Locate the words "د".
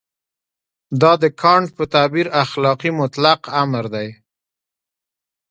1.23-1.25